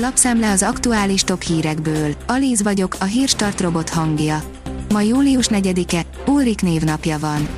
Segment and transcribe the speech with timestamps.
[0.00, 2.14] Lapszemle az aktuális top hírekből.
[2.26, 4.42] Alíz vagyok, a hírstart robot hangja.
[4.92, 7.48] Ma július 4-e, Ulrik névnapja van.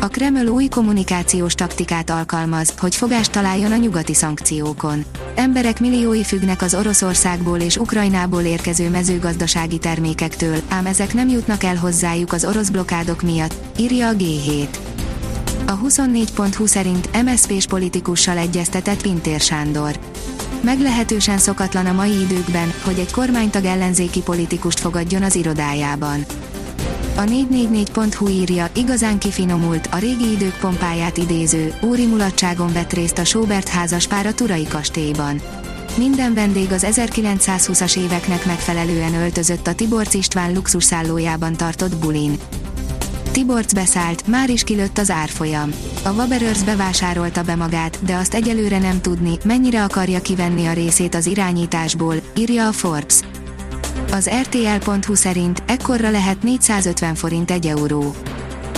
[0.00, 5.04] A Kreml új kommunikációs taktikát alkalmaz, hogy fogást találjon a nyugati szankciókon.
[5.34, 11.76] Emberek milliói függnek az Oroszországból és Ukrajnából érkező mezőgazdasági termékektől, ám ezek nem jutnak el
[11.76, 14.68] hozzájuk az orosz blokádok miatt, írja a G7.
[15.66, 19.98] A 24.20 szerint MSZP-s politikussal egyeztetett Pintér Sándor.
[20.66, 26.24] Meglehetősen szokatlan a mai időkben, hogy egy kormánytag ellenzéki politikust fogadjon az irodájában.
[27.16, 33.24] A 444.hu írja, igazán kifinomult, a régi idők pompáját idéző, úri mulatságon vett részt a
[33.24, 35.40] Schobert házaspár a Turai kastélyban.
[35.96, 42.38] Minden vendég az 1920-as éveknek megfelelően öltözött a Tiborcs István luxusszállójában tartott bulin.
[43.36, 45.70] Tiborcs beszállt, már is kilőtt az árfolyam.
[46.04, 51.14] A Waberers bevásárolta be magát, de azt egyelőre nem tudni, mennyire akarja kivenni a részét
[51.14, 53.20] az irányításból, írja a Forbes.
[54.12, 58.14] Az RTL.hu szerint ekkorra lehet 450 forint egy euró.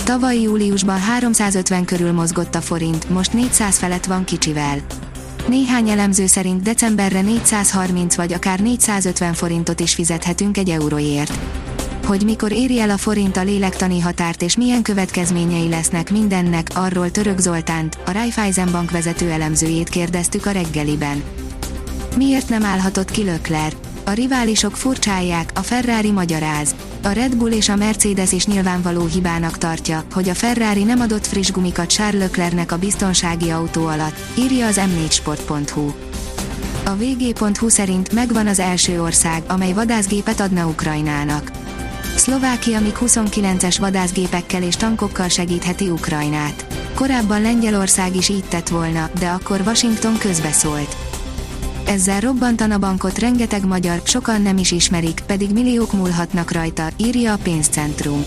[0.03, 4.77] Tavaly júliusban 350 körül mozgott a forint, most 400 felett van kicsivel.
[5.47, 11.39] Néhány elemző szerint decemberre 430 vagy akár 450 forintot is fizethetünk egy euróért.
[12.09, 17.11] Hogy mikor éri el a forint a lélektani határt és milyen következményei lesznek mindennek, arról
[17.11, 21.23] Török Zoltánt, a Raiffeisen Bank vezető elemzőjét kérdeztük a reggeliben.
[22.15, 23.73] Miért nem állhatott ki Lökler?
[24.05, 26.75] A riválisok furcsálják, a Ferrari magyaráz.
[27.03, 31.27] A Red Bull és a Mercedes is nyilvánvaló hibának tartja, hogy a Ferrari nem adott
[31.27, 35.91] friss gumikat Charles Leclernek a biztonsági autó alatt, írja az m4sport.hu.
[36.85, 41.51] A vg.hu szerint megvan az első ország, amely vadászgépet adna Ukrajnának.
[42.19, 46.65] Szlovákia MiG-29-es vadászgépekkel és tankokkal segítheti Ukrajnát.
[46.93, 50.95] Korábban Lengyelország is így tett volna, de akkor Washington közbeszólt
[51.89, 57.33] ezzel robbantan a bankot rengeteg magyar, sokan nem is ismerik, pedig milliók múlhatnak rajta, írja
[57.33, 58.23] a pénzcentrum.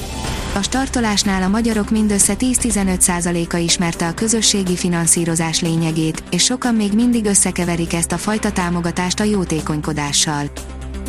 [0.54, 7.24] A startolásnál a magyarok mindössze 10-15%-a ismerte a közösségi finanszírozás lényegét, és sokan még mindig
[7.24, 10.50] összekeverik ezt a fajta támogatást a jótékonykodással.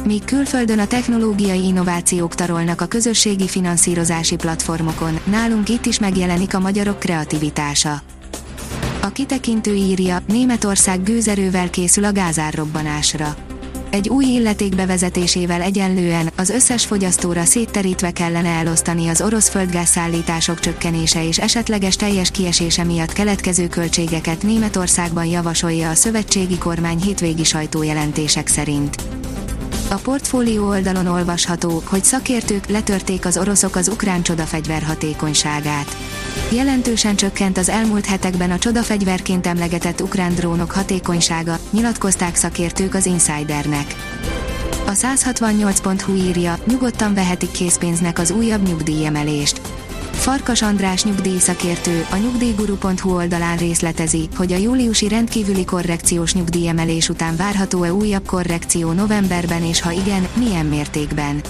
[0.05, 6.59] Míg külföldön a technológiai innovációk tarolnak a közösségi finanszírozási platformokon, nálunk itt is megjelenik a
[6.59, 8.01] magyarok kreativitása.
[9.01, 13.35] A kitekintő írja, Németország gőzerővel készül a gázárrobbanásra.
[13.89, 21.27] Egy új illeték bevezetésével egyenlően az összes fogyasztóra szétterítve kellene elosztani az orosz földgázszállítások csökkenése
[21.27, 28.95] és esetleges teljes kiesése miatt keletkező költségeket Németországban javasolja a szövetségi kormány hétvégi sajtójelentések szerint.
[29.93, 35.97] A portfólió oldalon olvasható, hogy szakértők letörték az oroszok az ukrán csodafegyver hatékonyságát.
[36.51, 43.95] Jelentősen csökkent az elmúlt hetekben a csodafegyverként emlegetett ukrán drónok hatékonysága, nyilatkozták szakértők az Insidernek.
[44.85, 49.61] A 168.hu írja, nyugodtan vehetik készpénznek az újabb nyugdíjemelést.
[50.23, 57.93] Farkas András nyugdíjszakértő a nyugdíjguru.hu oldalán részletezi, hogy a júliusi rendkívüli korrekciós nyugdíjemelés után várható-e
[57.93, 61.41] újabb korrekció novemberben és ha igen, milyen mértékben.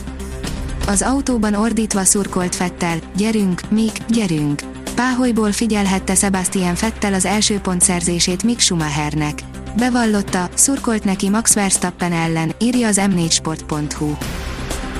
[0.87, 4.61] Az autóban ordítva szurkolt Fettel, gyerünk, Mik, gyerünk.
[4.95, 9.39] Páholyból figyelhette Sebastian Fettel az első pontszerzését Mick Schumachernek.
[9.77, 14.13] Bevallotta, szurkolt neki Max Verstappen ellen, írja az m4sport.hu.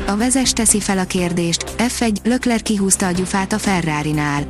[0.06, 4.46] A vezes teszi fel a kérdést, F1, Lökler kihúzta a gyufát a Ferrari-nál.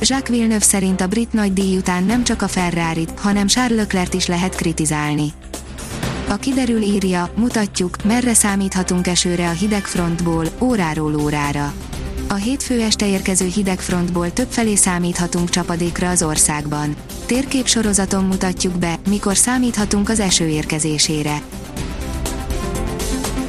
[0.00, 4.14] Jacques Villeneuve szerint a brit nagy díj után nem csak a ferrari hanem Charles Leclerc
[4.14, 5.32] is lehet kritizálni.
[6.28, 11.72] A kiderül írja, mutatjuk, merre számíthatunk esőre a hidegfrontból, óráról órára.
[12.28, 16.96] A hétfő este érkező hidegfrontból többfelé számíthatunk csapadékra az országban.
[17.26, 21.42] Térkép sorozaton mutatjuk be, mikor számíthatunk az eső érkezésére.